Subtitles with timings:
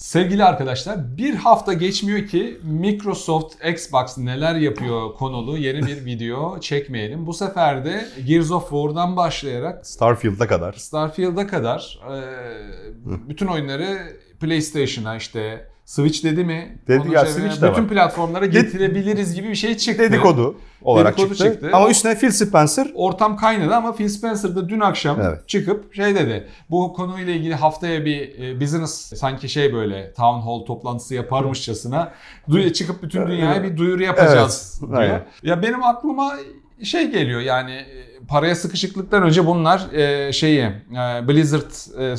[0.00, 7.26] Sevgili arkadaşlar bir hafta geçmiyor ki Microsoft Xbox neler yapıyor konulu yeni bir video çekmeyelim.
[7.26, 10.72] Bu sefer de Gears of War'dan başlayarak Starfield'a kadar.
[10.72, 12.18] Starfield'a kadar e,
[13.28, 13.98] bütün oyunları
[14.40, 16.78] PlayStation'a işte Switch dedi mi?
[16.88, 17.88] Dedi ya, Switch de Bütün var.
[17.88, 20.02] platformlara getirebiliriz gibi bir şey çıktı.
[20.02, 21.52] Dedikodu olarak Dedikodu çıktı.
[21.52, 21.70] çıktı.
[21.72, 25.48] Ama üstüne Phil Spencer Ortam kaynadı ama Phil Spencer da dün akşam Evet.
[25.48, 26.48] çıkıp şey dedi.
[26.70, 32.12] Bu konuyla ilgili haftaya bir e, business sanki şey böyle town hall toplantısı yaparmışçasına
[32.48, 35.00] duy- çıkıp bütün dünyaya bir duyuru yapacağız Evet, diyor.
[35.02, 35.24] aynen.
[35.42, 36.32] Ya benim aklıma
[36.84, 37.86] şey geliyor yani e,
[38.28, 42.14] paraya sıkışıklıktan önce bunlar e, şeyi e, Blizzard e,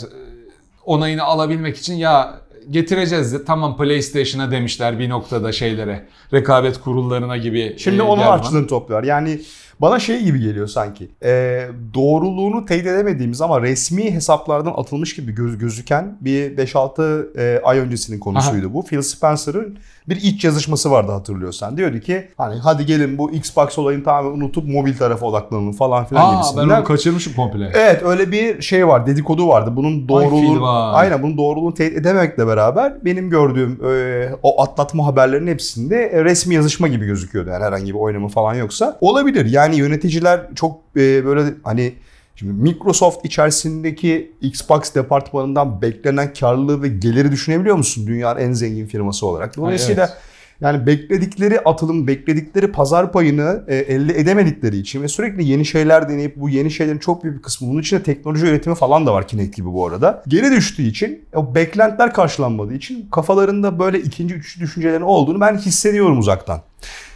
[0.85, 7.75] onayını alabilmek için ya getireceğiz de tamam PlayStation'a demişler bir noktada şeylere rekabet kurullarına gibi.
[7.77, 9.03] Şimdi e, onun harçlığını topluyor.
[9.03, 9.41] Yani
[9.81, 11.12] bana şey gibi geliyor sanki.
[11.23, 17.80] Ee, doğruluğunu teyit edemediğimiz ama resmi hesaplardan atılmış gibi göz, gözüken bir 5-6 e, ay
[17.80, 18.85] öncesinin konusuydu bu.
[18.85, 19.77] Phil Spencer'ın
[20.09, 21.77] bir iç yazışması vardı hatırlıyorsan.
[21.77, 26.21] Diyordu ki hani hadi gelin bu Xbox olayını tamamen unutup mobil tarafa odaklanalım falan filan
[26.21, 26.77] Aa ben gibisinden.
[26.77, 27.71] onu kaçırmışım komple.
[27.74, 29.76] Evet öyle bir şey var dedikodu vardı.
[29.76, 35.96] Bunun doğruluğunu aynen bunun doğruluğunu teyit edememekle beraber benim gördüğüm e, o atlatma haberlerinin hepsinde
[35.96, 37.49] e, resmi yazışma gibi gözüküyordu.
[37.49, 39.46] Yani herhangi bir oynama falan yoksa olabilir.
[39.46, 41.94] Yani yöneticiler çok e, böyle hani
[42.41, 48.08] Şimdi Microsoft içerisindeki Xbox departmanından beklenen karlılığı ve geliri düşünebiliyor musun?
[48.08, 49.58] Dünyanın en zengin firması olarak.
[49.58, 50.18] Dolayısıyla evet.
[50.62, 56.36] yani bekledikleri atılım, bekledikleri pazar payını e, elde edemedikleri için ve sürekli yeni şeyler deneyip
[56.36, 59.55] bu yeni şeylerin çok büyük bir kısmı bunun içinde teknoloji üretimi falan da var Kinect
[59.55, 60.24] gibi bu arada.
[60.27, 66.19] Geri düştüğü için o beklentiler karşılanmadığı için kafalarında böyle ikinci, üçüncü düşüncelerin olduğunu ben hissediyorum
[66.19, 66.62] uzaktan.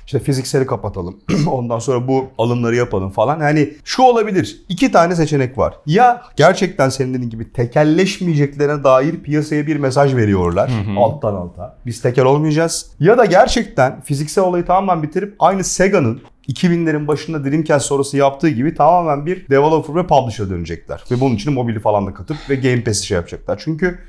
[0.06, 1.20] İşte fizikseli kapatalım.
[1.52, 3.40] Ondan sonra bu alımları yapalım falan.
[3.40, 4.62] Yani şu olabilir.
[4.70, 5.76] iki tane seçenek var.
[5.86, 10.72] Ya gerçekten senin dediğin gibi tekelleşmeyeceklerine dair piyasaya bir mesaj veriyorlar.
[10.98, 11.78] Alttan alta.
[11.86, 12.92] Biz tekel olmayacağız.
[13.00, 18.76] Ya da gerçekten fiziksel olayı tamamen bitirip aynı Sega'nın 2000'lerin başında Dreamcast sonrası yaptığı gibi
[18.76, 21.04] tamamen bir developer ve publisher dönecekler.
[21.12, 23.62] Ve bunun için mobili falan da katıp ve Game Pass'i şey yapacaklar.
[23.66, 24.00] Çünkü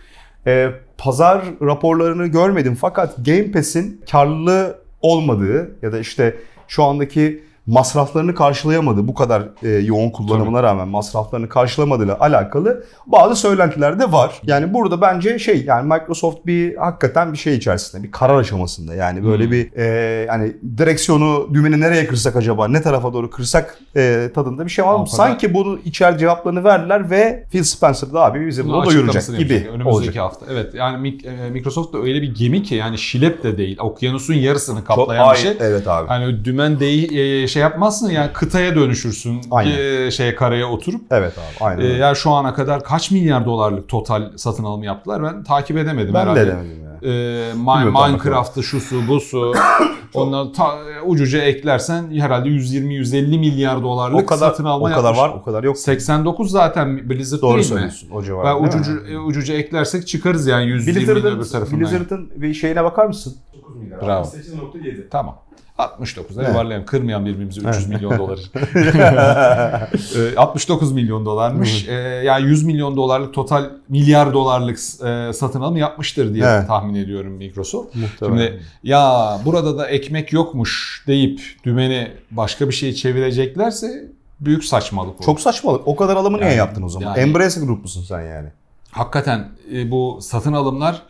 [0.46, 6.36] e, pazar raporlarını görmedim fakat Game Pass'in karlı olmadığı ya da işte
[6.68, 13.98] şu andaki masraflarını karşılayamadığı bu kadar e, yoğun kullanımına rağmen masraflarını karşılamadığıyla alakalı bazı söylentiler
[14.00, 14.40] de var.
[14.42, 19.24] Yani burada bence şey yani Microsoft bir hakikaten bir şey içerisinde bir karar aşamasında yani
[19.24, 19.52] böyle Hmm.
[19.52, 19.84] bir e,
[20.28, 24.94] yani direksiyonu dümeni nereye kırsak acaba ne tarafa doğru kırsak e, tadında bir şey var.
[24.94, 29.52] Ama Sanki bunu içer cevaplarını verdiler ve Phil Spencer da abi bizi Bunu açıklamasını gibi
[29.52, 29.74] yapacak.
[29.74, 30.16] Önümüzdeki olacak.
[30.24, 30.46] hafta.
[30.52, 33.78] Evet yani e, Microsoft da öyle bir gemi ki yani şilep de değil.
[33.80, 35.52] Okyanusun yarısını kaplayan bir Ay, şey.
[35.60, 36.08] Evet abi.
[36.08, 39.40] Hani dümen değil e, şey yapmazsın yani kıtaya dönüşürsün.
[39.50, 40.06] Aynen.
[40.06, 41.00] E, şeye karaya oturup.
[41.10, 41.64] Evet abi.
[41.64, 41.82] Aynen.
[41.82, 46.14] E, yani şu ana kadar kaç milyar dolarlık total satın alımı yaptılar ben takip edemedim
[46.14, 46.40] ben herhalde.
[46.40, 47.10] de demedim ya.
[47.10, 49.52] E, Mi- Bilmiyorum, Minecraft'ı şusu busu
[50.14, 55.18] ondan ta, ucuca eklersen herhalde 120-150 milyar dolarlık O kadar satın alma o kadar yapmış.
[55.18, 55.78] var, o kadar yok.
[55.78, 57.68] 89 zaten Blizzard Doğru değil mi?
[57.68, 58.08] söylüyorsun.
[58.12, 58.44] O civar.
[58.44, 58.68] Ben mi?
[58.68, 61.80] ucucu, e, ucuca eklersek çıkarız yani 120 bin öbür tarafından.
[61.80, 63.36] Blizzard'ın bir şeyine bakar mısın?
[63.62, 64.00] 9 milyar.
[64.00, 64.24] Bravo.
[64.26, 65.08] 68.7.
[65.10, 65.38] Tamam.
[65.78, 66.48] 69'a Evet.
[66.52, 66.86] yuvarlayalım.
[66.86, 67.88] Kırmayalım birbirimizi 300 Evet.
[67.88, 68.40] milyon doları.
[70.16, 71.88] Ee, 69 milyon dolarmış.
[72.24, 76.66] Yani 100 milyon dolarlık total milyar dolarlık e, satın alım yapmıştır diye Evet.
[76.66, 77.94] tahmin ediyorum Microsoft.
[77.94, 78.46] Muhtemelen.
[78.46, 84.04] Şimdi ya burada da ekmek yokmuş deyip dümeni başka bir şeye çevireceklerse
[84.40, 85.24] büyük saçmalık olur.
[85.24, 85.88] Çok saçmalık.
[85.88, 87.06] O kadar alımı niye Yani- yaptın o zaman?
[87.06, 88.48] yani- Embracer Group musun sen yani?
[88.90, 91.02] hakikaten e, bu satın alımlar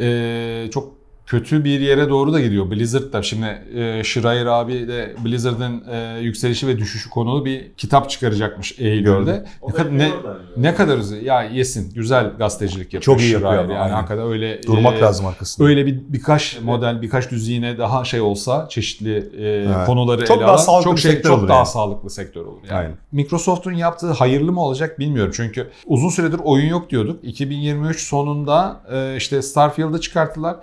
[0.00, 0.92] e, çok
[1.26, 2.70] kötü bir yere doğru da gidiyor.
[2.70, 8.10] Blizzard da şimdi e, Schreier abi de Blizzard'ın e, yükselişi ve düşüşü konulu bir kitap
[8.10, 9.44] çıkaracakmış Eylül'de.
[9.62, 10.10] Ne, kad- ne,
[10.56, 13.02] ne kadar ya yesin güzel gazetecilik yapıyor.
[13.02, 13.94] Çok iyi yapıyor Schreier yani aynen.
[13.94, 15.68] hakikaten öyle Durmak e, lazım arkasında.
[15.68, 19.86] Öyle bir birkaç model, birkaç düzine daha şey olsa, çeşitli e, Evet.
[19.86, 21.66] konuları Çok ele daha alan çok şey sektör çok olur daha yani.
[21.66, 22.78] sağlıklı sektör olur yani.
[22.78, 22.96] Aynen.
[23.12, 25.32] Microsoft'un yaptığı hayırlı mı olacak bilmiyorum.
[25.36, 27.24] Çünkü uzun süredir oyun yok diyorduk.
[27.24, 30.56] 2023 sonunda e, işte Starfield'ı çıkarttılar.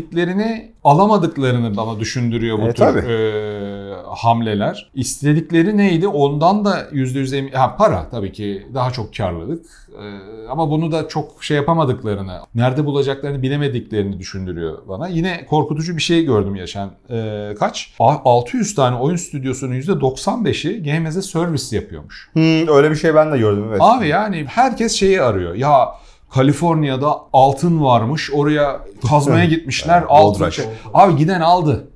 [0.00, 2.98] İstediklerini alamadıklarını bana düşündürüyor bu E, tür tabii.
[2.98, 4.90] e, hamleler.
[4.94, 6.08] İstedikleri neydi?
[6.08, 7.52] Ondan da %100 emin.
[7.52, 9.66] Ha, para tabii ki daha çok karlılık.
[9.92, 10.04] E,
[10.50, 15.08] ama bunu da çok şey yapamadıklarını, nerede bulacaklarını bilemediklerini düşündürüyor bana.
[15.08, 16.90] Yine korkutucu bir şey gördüm yaşan.
[17.10, 17.94] E, kaç?
[18.00, 22.30] A- 600 tane oyun stüdyosunun %95'i Game as a Service yapıyormuş.
[22.32, 23.80] Hmm, öyle bir şey ben de gördüm evet.
[23.82, 25.54] Abi yani herkes şeyi arıyor.
[25.54, 25.88] Ya
[26.34, 28.30] Kaliforniya'da altın varmış.
[28.34, 30.04] Oraya kazmaya gitmişler.
[30.08, 30.50] Altın.
[30.50, 31.86] Şey- Abi giden aldı.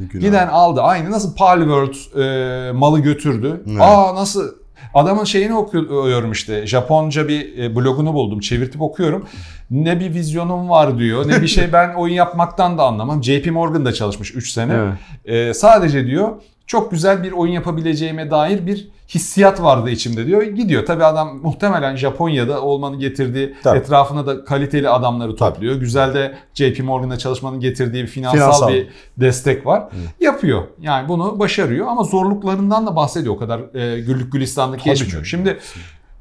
[0.00, 0.70] Yükünü Giden al.
[0.70, 0.80] aldı.
[0.82, 3.62] Aynı nasıl Palworld e, malı götürdü.
[3.66, 3.80] Evet.
[3.80, 4.48] Aa nasıl
[4.94, 6.66] Adamın şeyini okuyorum işte.
[6.66, 8.40] Japonca bir e, blogunu buldum.
[8.40, 9.26] Çevirtip okuyorum.
[9.70, 11.28] Ne bir vizyonum var diyor.
[11.28, 13.24] Ne bir şey ben oyun yapmaktan da anlamam.
[13.24, 14.72] JP Morgan'da çalışmış 3 sene.
[14.74, 14.92] Evet.
[15.24, 16.28] Ee, sadece diyor
[16.66, 20.42] çok güzel bir oyun yapabileceğime dair bir hissiyat vardı içimde diyor.
[20.42, 20.86] Gidiyor.
[20.86, 23.78] Tabii adam muhtemelen Japonya'da olmanın getirdiği Tabii.
[23.78, 25.74] etrafına da kaliteli adamları topluyor.
[25.76, 28.68] Güzel de JP Morgan'da çalışmanın getirdiği bir finansal, Finansal.
[28.68, 29.88] bir destek var.
[30.20, 30.62] Yapıyor.
[30.80, 33.34] Yani bunu başarıyor ama zorluklarından da bahsediyor.
[33.34, 35.12] O kadar e, güllük gülistanlık Tabii geçmiyor.
[35.12, 35.26] canım.
[35.26, 35.58] Şimdi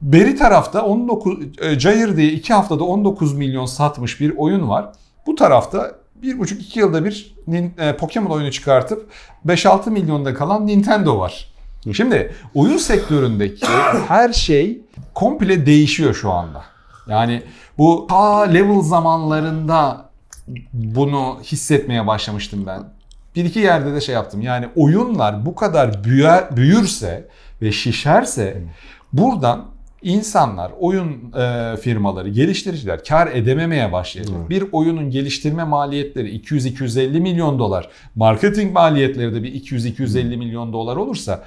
[0.01, 4.91] Beri tarafta 19 e, Jair diye 2 haftada 19 milyon satmış bir oyun var.
[5.27, 5.91] Bu tarafta
[6.23, 7.35] 1,5-2 yılda bir
[7.77, 9.11] e, Pokemon oyunu çıkartıp
[9.47, 11.51] 5-6 milyonda kalan Nintendo var.
[11.93, 13.65] Şimdi oyun sektöründeki
[14.07, 14.81] her şey
[15.13, 16.63] komple değişiyor şu anda.
[17.07, 17.43] Yani
[17.77, 20.09] bu ta level zamanlarında
[20.73, 22.83] bunu hissetmeye başlamıştım ben.
[23.35, 24.41] Bir iki yerde de şey yaptım.
[24.41, 27.27] Yani oyunlar bu kadar büyür, büyürse
[27.61, 28.63] ve şişerse
[29.13, 29.65] buradan
[30.01, 34.35] insanlar, oyun e, firmaları, geliştiriciler kar edememeye başlayacak.
[34.39, 34.49] Evet.
[34.49, 41.43] Bir oyunun geliştirme maliyetleri 200-250 milyon dolar, marketing maliyetleri de bir 200-250 milyon dolar olursa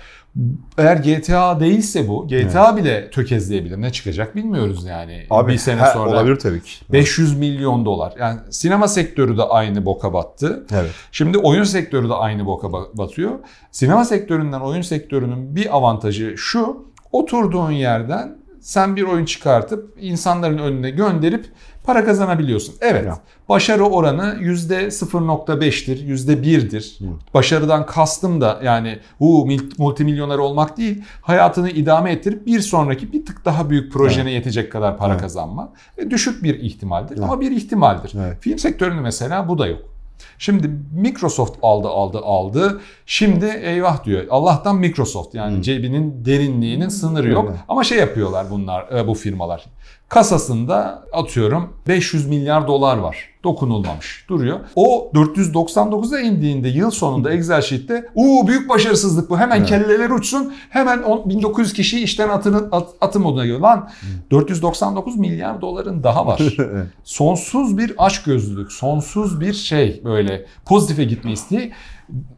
[0.78, 3.80] eğer GTA değilse bu, GTA bile tökezleyebilir.
[3.80, 5.26] Ne çıkacak bilmiyoruz yani.
[5.48, 6.10] bir sene sonra.
[6.10, 6.70] Olabilir tabii ki.
[6.92, 8.14] 500 milyon dolar.
[8.18, 10.66] Yani sinema sektörü de aynı boka battı.
[10.72, 10.90] Evet.
[11.12, 13.32] Şimdi oyun sektörü de aynı boka ba- batıyor.
[13.70, 16.94] Sinema sektöründen oyun sektörünün bir avantajı şu.
[17.12, 21.46] Oturduğun yerden sen bir oyun çıkartıp insanların önüne gönderip
[21.84, 22.74] para kazanabiliyorsun.
[22.80, 23.06] Evet.
[23.06, 23.18] Ya.
[23.48, 26.98] Başarı oranı %0.5'tir, %1'dir.
[27.34, 33.44] Başarıdan kastım da yani bu multimilyoner olmak değil, hayatını idame ettirip bir sonraki bir tık
[33.44, 35.22] daha büyük projene yetecek kadar para Evet.
[35.22, 35.72] kazanma.
[35.98, 37.24] E, düşük bir ihtimaldir Evet.
[37.24, 38.12] ama bir ihtimaldir.
[38.18, 38.36] Evet.
[38.40, 39.93] Film sektöründe mesela bu da yok.
[40.38, 42.80] Şimdi Microsoft aldı aldı aldı.
[43.06, 44.24] Şimdi eyvah diyor.
[44.30, 47.46] Allah'tan Microsoft yani cebinin derinliğinin sınırı yok.
[47.48, 47.60] Evet.
[47.68, 49.64] Ama şey yapıyorlar bunlar e, bu firmalar.
[50.08, 53.16] Kasasında atıyorum 500 milyar dolar var.
[53.44, 54.60] Dokunulmamış duruyor.
[54.76, 59.38] O 499'a indiğinde yıl sonunda Excel sheet'te uuu büyük başarısızlık bu.
[59.38, 59.68] Hemen Evet.
[59.68, 60.52] kelleler uçsun.
[60.70, 63.60] Hemen on- 1900 kişiyi işten atın, at, atı moduna giriyor.
[63.60, 63.90] Lan
[64.30, 66.40] 499 milyar doların daha var
[67.04, 71.72] sonsuz bir açgözlülük, sonsuz bir şey böyle pozitife gitme isteği.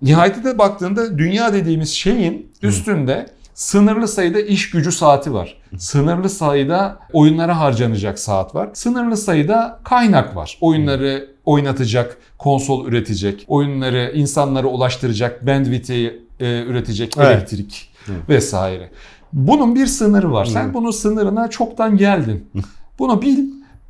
[0.02, 3.26] Nihayetinde de baktığında dünya dediğimiz şeyin üstünde
[3.56, 5.56] sınırlı sayıda iş gücü saati var.
[5.78, 8.68] Sınırlı sayıda oyunlara harcanacak saat var.
[8.72, 10.58] Sınırlı sayıda kaynak var.
[10.60, 17.36] Oyunları oynatacak, konsol üretecek, oyunları insanlara ulaştıracak, bandwidth'i e, üretecek, Evet.
[17.36, 17.90] elektrik
[18.28, 18.90] vesaire.
[19.32, 20.44] Bunun bir sınırı var.
[20.44, 20.74] Sen Hı.
[20.74, 22.50] bunun sınırına çoktan geldin.
[22.98, 23.38] Bunu bil,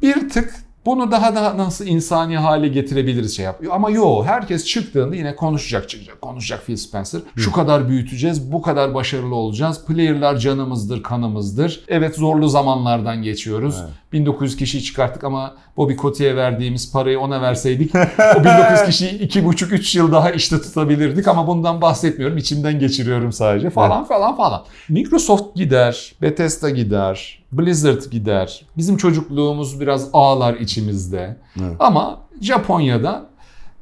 [0.02, 0.54] bir tık
[0.86, 3.72] bunu daha da nasıl insani hale getirebiliriz şey yapıyor.
[3.74, 6.20] Ama yo herkes çıktığında yine konuşacak çıkacak.
[6.22, 7.20] Konuşacak Phil Spencer.
[7.36, 9.84] Şu kadar büyüteceğiz, bu kadar başarılı olacağız.
[9.86, 11.84] Player'lar canımızdır, kanımızdır.
[11.88, 13.82] Evet zorlu zamanlardan geçiyoruz.
[14.12, 17.94] 1900 kişiyi çıkarttık ama Bobby Kotick'e verdiğimiz parayı ona verseydik
[18.36, 22.36] o 1900 kişiyi 2,5-3 yıl daha işte tutabilirdik ama bundan bahsetmiyorum.
[22.38, 24.64] İçimden geçiriyorum sadece falan falan falan.
[24.88, 28.66] Microsoft gider, Bethesda gider, Blizzard gider.
[28.76, 31.36] Bizim çocukluğumuz biraz ağlar içimizde.
[31.60, 31.76] Evet.
[31.78, 33.26] Ama Japonya'da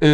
[0.03, 0.09] e,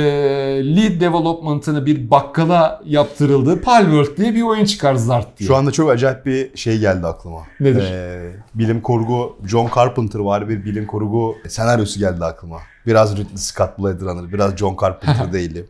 [0.76, 5.46] lead development'ını bir bakkala yaptırıldığı Palworld diye bir oyun çıkar Zart diye.
[5.46, 7.40] Şu anda çok acayip bir şey geldi aklıma.
[7.60, 7.82] Nedir?
[7.82, 12.58] Ee, bilim kurgu, John Carpenter var bir bilim kurgu senaryosu geldi aklıma.
[12.86, 15.66] Biraz Ridley Scott Blade Runner, biraz John Carpenter değilim.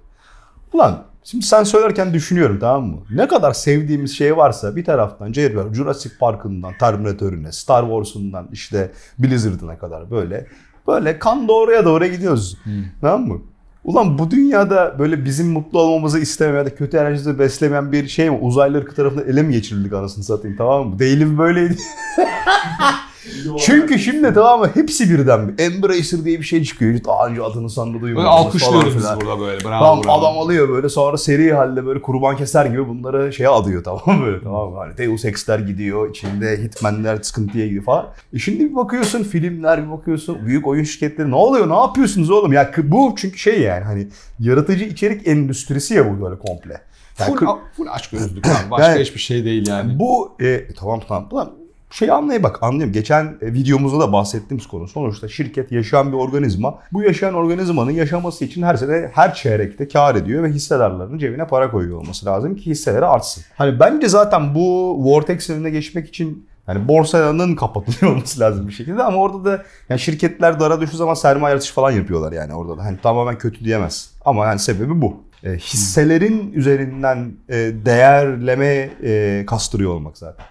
[0.73, 2.97] Ulan şimdi sen söylerken düşünüyorum tamam mı?
[3.11, 5.75] Ne kadar sevdiğimiz şey varsa bir taraftan J.R.
[5.75, 10.47] Jurassic Park'ından Terminator'üne, Star Wars'undan işte Blizzard'ına kadar böyle
[10.87, 12.57] böyle kan doğruya doğru gidiyoruz.
[13.01, 13.41] Tamam mı?
[13.85, 18.31] Ulan bu dünyada böyle bizim mutlu olmamızı istemeyen ya da kötü enerjimizi beslemeyen bir şey
[18.31, 18.39] mi?
[18.41, 20.99] Uzaylı ırkı tarafından ele mi geçirildik anasını satayım tamam mı?
[20.99, 21.77] Değilim böyleydi.
[23.59, 25.65] Çünkü şimdi tamam mı hepsi birden bir.
[25.65, 26.95] Embracer diye bir şey çıkıyor.
[26.95, 28.29] Hiç Daha önce adını sandı Böyle duymadım.
[28.29, 29.65] alkışlıyoruz biz burada böyle.
[29.65, 30.13] Bravo, Tamam bravo.
[30.21, 34.27] adam alıyor böyle sonra seri halde böyle kurban keser gibi bunları şeye adıyor tamam mı
[34.27, 34.77] böyle tamam mı?
[34.79, 38.07] Hani Deus Ex'ler gidiyor içinde Hitman'ler sıkıntıya gidiyor falan.
[38.33, 42.53] E şimdi bir bakıyorsun filmler bir bakıyorsun büyük oyun şirketleri ne oluyor ne yapıyorsunuz oğlum?
[42.53, 44.09] Ya bu çünkü şey yani hani
[44.39, 46.81] yaratıcı içerik endüstrisi ya bu böyle komple.
[47.21, 47.47] Yani Full,
[47.77, 48.71] full aç gözlük abi.
[48.71, 49.99] Başka Yani- hiçbir şey değil yani.
[49.99, 51.29] bu e, tamam tamam.
[51.31, 51.53] Ulan
[51.91, 52.93] şey anlay bak anlıyorum.
[52.93, 54.89] Geçen e, videomuzda da bahsettiğimiz konu.
[54.89, 56.79] Sonuçta şirket yaşayan bir organizma.
[56.93, 61.71] Bu yaşayan organizmanın yaşaması için her sene her çeyrekte kar ediyor ve hissedarlarının cebine para
[61.71, 63.45] koyuyor olması lazım ki hisseleri artsın.
[63.57, 69.03] Hani bence zaten bu Vortex önüne geçmek için yani borsanın kapatılıyor olması lazım bir şekilde
[69.03, 72.85] ama orada da yani şirketler dara düştüğü zaman sermaye artışı falan yapıyorlar yani orada da.
[72.85, 74.11] Hani tamamen kötü diyemez.
[74.25, 75.17] Ama yani sebebi bu.
[75.45, 77.55] E, hisselerin üzerinden e,
[77.85, 80.47] değerleme e, kastırıyor olmak zaten.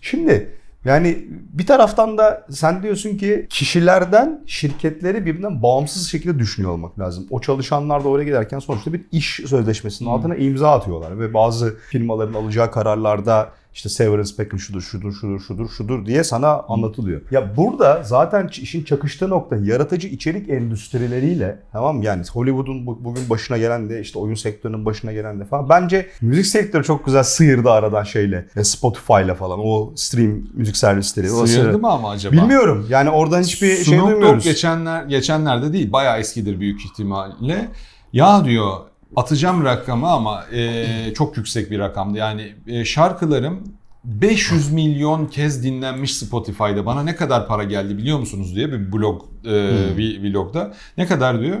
[0.00, 0.50] Şimdi
[0.84, 7.26] yani bir taraftan da sen diyorsun ki kişilerden şirketleri birbirinden bağımsız şekilde düşünüyor olmak lazım.
[7.30, 12.34] O çalışanlar da oraya giderken sonuçta bir iş sözleşmesinin altına imza atıyorlar ve bazı firmaların
[12.34, 17.20] alacağı kararlarda işte severance package şudur, şudur, şudur, şudur, şudur diye sana anlatılıyor.
[17.30, 22.02] Ya burada zaten işin çakıştığı nokta yaratıcı içerik endüstrileriyle tamam?
[22.02, 25.68] Yani Hollywood'un bu- bugün başına gelen de işte oyun sektörünün başına gelen de falan.
[25.68, 28.46] Bence müzik sektörü çok güzel sıyırdı aradan şeyle.
[28.56, 31.28] E, Spotify'la falan o stream müzik servisleri.
[31.28, 31.78] Sıyırdı sıyırdı.
[31.78, 32.32] mı ama acaba?
[32.32, 32.86] Bilmiyorum.
[32.90, 34.44] Yani oradan hiçbir şey Snoop Dogg duymuyoruz.
[34.44, 37.68] geçenler, geçenlerde değil bayağı eskidir büyük ihtimalle.
[38.12, 38.72] Ya diyor
[39.16, 42.18] atacağım rakamı ama e, çok yüksek bir rakamdı.
[42.18, 43.62] Yani e, şarkılarım
[44.04, 46.86] 500 milyon kez dinlenmiş Spotify'da.
[46.86, 50.74] Bana ne kadar para geldi biliyor musunuz diye bir blog e, bir vlogda.
[50.98, 51.58] Ne kadar diyor?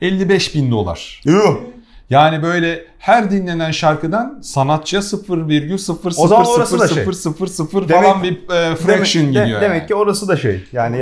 [0.00, 1.20] 55 bin dolar.
[1.24, 1.56] Yuh.
[2.10, 7.04] Yani böyle her dinlenen şarkıdan sanatçıya 0,000000 O zaman orası da şey.
[7.88, 9.60] falan Demek- bir e, fraction Demek, de- gidiyor.
[9.60, 9.88] demek yani.
[9.88, 10.64] ki orası da şey.
[10.72, 10.98] Yani.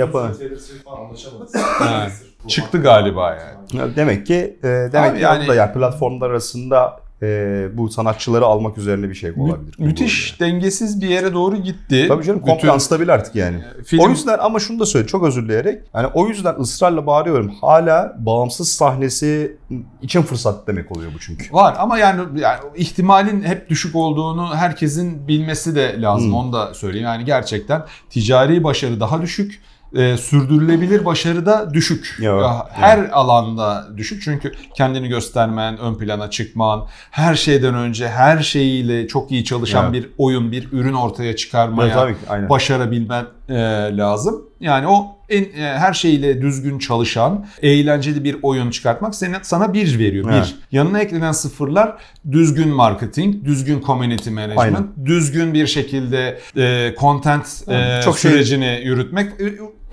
[2.01, 2.13] Evet.
[2.47, 3.37] Çıktı galiba
[3.73, 3.95] yani.
[3.95, 8.45] Demek ki e, demek Abi ki yani- yani, da yani platformlar arasında e, bu sanatçıları
[8.45, 9.75] almak üzerine bir şey Mü- olabilir.
[9.79, 12.05] müthiş dengesiz bir yere doğru gitti.
[12.07, 13.61] Tabii canım komple stabil artık yani.
[13.85, 15.81] film- O yüzden ama şunu da söyle çok özür dileyerek.
[15.93, 17.51] Yani o yüzden ısrarla bağırıyorum.
[17.61, 19.57] Hala bağımsız sahnesi
[20.01, 21.53] için fırsat demek oluyor bu çünkü.
[21.53, 26.27] Var ama yani, yani ihtimalin hep düşük olduğunu herkesin bilmesi de lazım.
[26.27, 26.35] Hmm.
[26.35, 27.05] Onu da söyleyeyim.
[27.05, 29.61] Yani gerçekten ticari başarı daha düşük.
[29.95, 32.17] E, sürdürülebilir başarı da düşük.
[32.19, 39.07] Ya, Her alanda düşük çünkü kendini göstermen, ön plana çıkman, her şeyden önce her şeyiyle
[39.07, 39.93] çok iyi çalışan Evet.
[40.03, 42.49] bir oyun, bir ürün ortaya çıkarmaya Evet, tabii ki, aynen.
[42.49, 43.53] başarabilmen e,
[43.97, 44.41] lazım.
[44.59, 49.99] Yani o en, e, her şeyle düzgün çalışan, eğlenceli bir oyun çıkartmak seni, sana bir
[49.99, 50.29] veriyor.
[50.33, 50.55] Evet.
[50.71, 50.77] Bir.
[50.77, 51.97] Yanına eklenen sıfırlar
[52.31, 54.87] düzgün marketing, düzgün community management, Aynen.
[55.05, 59.45] düzgün bir şekilde e, content e, Çok şey- sürecini yürütmek e,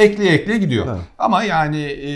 [0.04, 0.86] ekleye ekleye gidiyor.
[0.90, 1.00] Evet.
[1.18, 2.12] Ama yani e,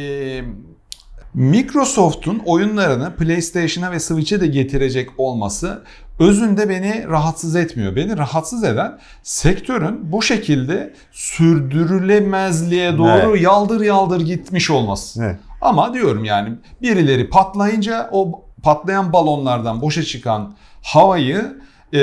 [1.34, 5.82] Microsoft'un oyunlarını PlayStation'a ve Switch'e de getirecek olması
[6.18, 7.96] özünde beni rahatsız etmiyor.
[7.96, 13.42] Beni rahatsız eden sektörün bu şekilde sürdürülemezliğe doğru Evet.
[13.42, 15.24] yaldır yaldır gitmiş olması.
[15.24, 15.36] Evet.
[15.60, 21.56] Ama diyorum yani birileri patlayınca o patlayan balonlardan boşa çıkan havayı
[21.94, 21.98] e,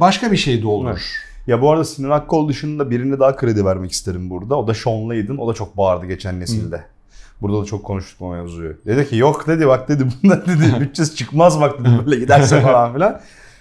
[0.00, 1.28] başka bir şey doldurur.
[1.46, 4.56] Ya bu arada Sinan Akkol dışında birine daha kredi vermek isterim burada.
[4.58, 5.36] O da Sean Layden.
[5.36, 6.84] O da çok bağırdı geçen nesilde.
[7.40, 8.76] Burada da çok konuştuk o mevzuyu.
[8.86, 12.92] Dedi ki yok dedi bak dedi bunlar dedi bütçesi çıkmaz bak dedi böyle giderse falan
[12.94, 13.20] filan.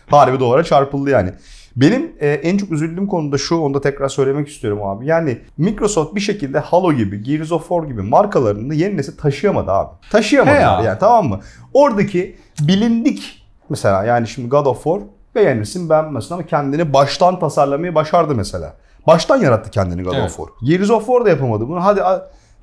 [0.09, 1.33] Harbi duvara çarpıldı yani.
[1.75, 5.05] Benim e, en çok üzüldüğüm konu da şu, onu da tekrar söylemek istiyorum abi.
[5.05, 9.89] Yani Microsoft bir şekilde Halo gibi, Gears of War gibi markalarını yeni nesil taşıyamadı abi.
[10.11, 10.81] Taşıyamadılar ya.
[10.83, 11.39] yani tamam mı?
[11.73, 14.99] Oradaki bilindik mesela yani şimdi God of War
[15.35, 18.73] beğenirsin beğenmezsin ama kendini baştan tasarlamayı başardı mesela.
[19.07, 20.23] Baştan yarattı kendini God Evet.
[20.25, 20.67] of War.
[20.67, 21.85] Gears of War da yapamadı bunu.
[21.85, 22.01] Hadi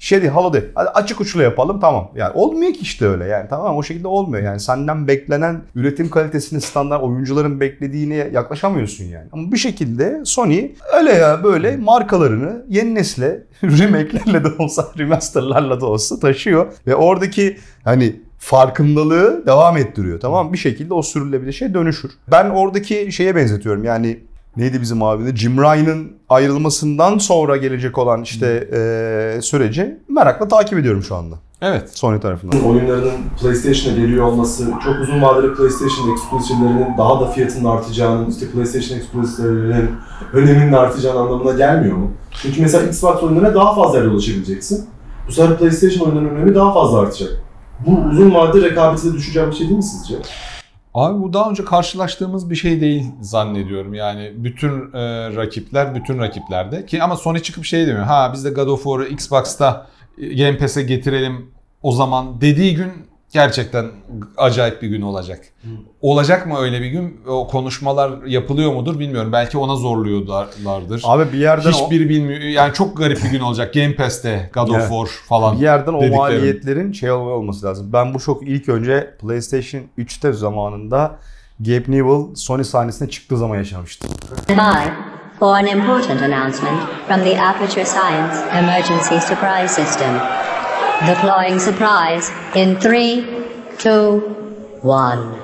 [0.04, 0.64] şey değil, Halo değil.
[0.74, 2.10] Hadi açık uçlu yapalım tamam.
[2.14, 4.42] Yani olmuyor ki işte öyle yani tamam o şekilde olmuyor.
[4.42, 9.28] Yani senden beklenen üretim kalitesini standart oyuncuların beklediğine yaklaşamıyorsun yani.
[9.32, 15.86] Ama bir şekilde Sony öyle ya böyle markalarını yeni nesle remake'lerle de olsa remaster'larla da
[15.86, 16.66] olsa taşıyor.
[16.86, 20.52] Ve oradaki hani farkındalığı devam ettiriyor tamam?
[20.52, 22.10] Bir şekilde o sürülebilir şey dönüşür.
[22.30, 24.18] Ben oradaki şeye benzetiyorum yani
[24.56, 31.02] neydi bizim abide Jim Ryan'ın ayrılmasından sonra gelecek olan işte eee, süreci merakla takip ediyorum
[31.02, 31.98] şu anda Evet.
[31.98, 32.60] Sony tarafından.
[32.64, 38.98] Oyunlarının PlayStation'a geliyor olması, çok uzun vadeli PlayStation exclusive'lerinin daha da fiyatının artacağının, işte PlayStation
[38.98, 39.90] exclusive'lerinin
[40.32, 42.10] öneminin artacağının anlamına gelmiyor mu?
[42.42, 44.86] Çünkü mesela Xbox oyunlarına daha fazla yere ulaşabileceksin.
[45.28, 47.30] Bu sefer PlayStation oyunlarının önemi daha fazla artacak.
[47.86, 50.14] Bu uzun vadede rekabeti de düşeceği bir şey değil mi sizce?
[50.94, 53.94] Abi bu daha önce karşılaştığımız bir şey değil zannediyorum.
[53.94, 58.04] Yani bütün e, rakipler, bütün rakiplerde ki ama Sony çıkıp şey demiyor.
[58.04, 59.86] Ha biz de God of War'ı Xbox'ta
[60.18, 61.50] e, Game Pass'e getirelim
[61.82, 62.92] o zaman dediği gün
[63.34, 63.86] gerçekten
[64.36, 65.40] acayip bir gün olacak.
[66.00, 67.20] Olacak mı öyle bir gün?
[67.28, 69.32] O konuşmalar yapılıyor mudur bilmiyorum.
[69.32, 71.02] Belki ona zorluyorlardır.
[71.04, 72.40] Abi bir yerden o, Hiçbiri bilmiyor.
[72.40, 73.74] Yani çok garip bir gün olacak.
[73.74, 74.88] Game Pass'te God of Evet.
[74.88, 75.56] War falan.
[75.56, 77.90] bir yerden o maliyetlerin şey olması lazım.
[77.92, 81.16] Ben bu çok ilk önce PlayStation 3'te zamanında
[81.60, 84.10] Gabe Newell Sony sahnesine çıktığı zaman yaşamıştım.
[84.44, 84.88] Stand by
[85.38, 90.14] for an important announcement from the Aperture Science Emergency Surprise System.
[91.00, 93.26] Deploying surprise in three,
[93.78, 94.20] two,
[94.80, 95.34] one.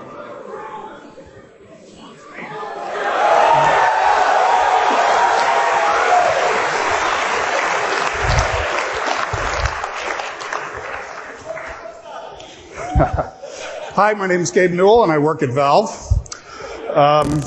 [13.92, 15.90] Hi, my name is Gabe Newell, and I work at Valve.
[16.90, 17.42] Um,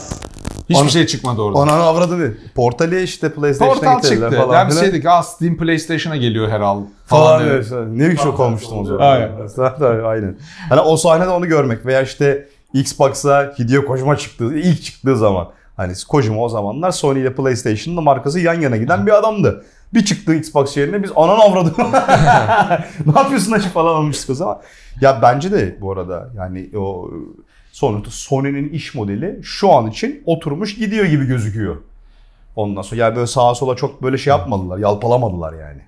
[0.73, 1.59] Hiçbir Ana- şey çıkmadı orada.
[1.59, 2.33] Ananı avradını.
[2.55, 4.45] Portali işte PlayStation'a Portal getirdiler çıktı.
[4.45, 4.69] falan.
[4.69, 5.05] Ben şey dedik.
[5.05, 6.85] Aa Steam PlayStation'a geliyor herhalde.
[7.05, 7.75] falan Falan işte.
[7.91, 8.99] Ne bir şok olmuştum o zaman.
[8.99, 10.03] Aynen.
[10.05, 10.37] Aynen.
[10.69, 15.47] Hani o sahnede onu görmek veya işte Xbox'a Hideo Kojima çıktığı, ilk çıktığı zaman.
[15.77, 19.65] Hani Kojima o zamanlar Sony ile PlayStation'ın da markası yan yana giden bir adamdı.
[19.93, 21.73] Bir çıktı Xbox yerine biz anan avradı.
[23.05, 24.61] ne yapıyorsun açık falan olmuştuk o zaman.
[25.01, 27.09] Ya bence de bu arada yani o
[27.73, 31.77] sonuçta Sony'nin iş modeli şu an için oturmuş gidiyor gibi gözüküyor.
[32.55, 35.81] Ondan sonra yani böyle sağa sola çok böyle şey yapmadılar, yalpalamadılar yani.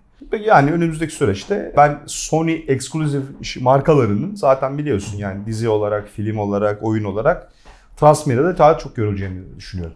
[0.46, 3.24] Yani önümüzdeki süreçte ben Sony eksklusif
[3.62, 7.52] markalarının zaten biliyorsun yani dizi olarak, film olarak, oyun olarak
[7.98, 9.96] transmediada daha çok görüleceğini düşünüyorum.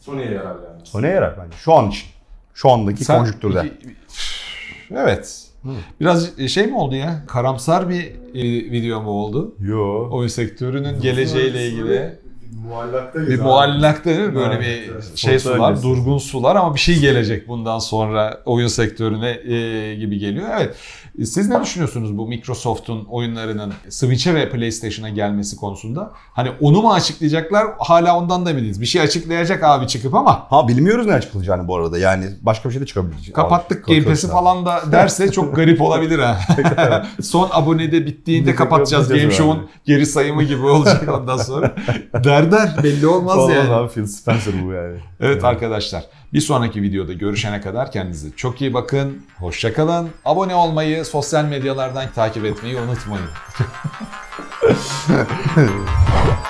[0.00, 0.80] Sony'ye yarar yani.
[0.86, 2.08] Sony'ye yarar bence şu an için.
[2.54, 3.72] Şu andaki Sen- konjüktürde.
[4.90, 5.41] Evet.
[6.00, 7.24] Biraz şey mi oldu ya?
[7.26, 8.04] Karamsar bir
[8.34, 9.54] e, video mu oldu?
[9.60, 10.08] Yo.
[10.10, 12.18] Oyun sektörünün geleceğiyle ilgili.
[12.60, 14.34] Muallaktayız Bir muallakta değil mi?
[14.34, 15.16] Böyle Evet, bir evet.
[15.16, 15.86] şey sular, öncesi.
[15.86, 20.48] durgun sular ama bir şey gelecek bundan sonra oyun sektörüne e, gibi geliyor.
[20.58, 20.76] Evet.
[21.28, 26.10] Siz ne düşünüyorsunuz bu Microsoft'un oyunlarının Switch'e ve PlayStation'a gelmesi konusunda?
[26.14, 27.66] Hani onu mu açıklayacaklar?
[27.78, 28.80] Hala ondan da eminiz.
[28.80, 31.98] Bir şey açıklayacak abi çıkıp ama Ha bilmiyoruz ne açıklayacağını bu arada.
[31.98, 33.32] Yani başka bir şey de çıkabilir.
[33.34, 36.38] kapattık Game Pass'i falan da derse çok garip olabilir ha.
[37.22, 41.74] Son abonede bittiğinde kapatacağız Game Show'un geri sayımı gibi olacak ondan sonra.
[42.24, 43.70] Der der belli olmaz Olmaz yani.
[43.74, 44.96] abi Phil Spencer bu yani.
[45.20, 49.22] Evet arkadaşlar bir sonraki videoda görüşene kadar kendinize çok iyi bakın.
[49.38, 50.08] Hoşçakalın.
[50.24, 53.28] Abone olmayı, sosyal medyalardan takip etmeyi unutmayın.